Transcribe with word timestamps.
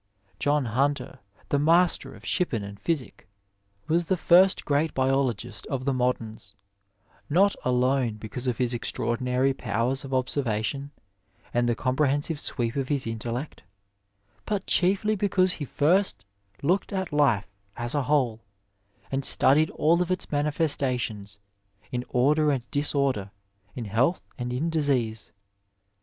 John 0.39 0.65
Hunter, 0.65 1.19
the 1.49 1.59
master 1.59 2.15
of 2.15 2.25
Shippen 2.25 2.63
and 2.63 2.79
Physick, 2.79 3.27
was 3.87 4.05
the 4.05 4.17
first 4.17 4.65
great 4.65 4.95
biologist 4.95 5.67
of 5.67 5.85
the 5.85 5.93
modems, 5.93 6.55
not 7.29 7.55
alone 7.63 8.15
because 8.15 8.47
of 8.47 8.57
his 8.57 8.73
extraordinary 8.73 9.53
powers 9.53 10.03
of 10.03 10.09
observa 10.09 10.65
tion 10.65 10.89
and 11.53 11.69
the 11.69 11.75
comprehensive 11.75 12.39
sweep 12.39 12.75
of 12.75 12.89
his 12.89 13.05
intellect, 13.05 13.61
but 14.47 14.65
chiefly 14.65 15.15
because 15.15 15.51
he 15.53 15.65
first 15.65 16.25
looked 16.63 16.91
at 16.91 17.13
life 17.13 17.45
as 17.77 17.93
a 17.93 18.01
whole, 18.01 18.41
and 19.11 19.23
studied 19.23 19.69
all 19.69 20.01
of 20.01 20.09
its 20.09 20.31
manifestations, 20.31 21.37
in 21.91 22.03
order 22.09 22.49
and 22.49 22.63
disorder, 22.71 23.29
in 23.75 23.85
health 23.85 24.21
and 24.39 24.51
in 24.51 24.71
disease. 24.71 25.31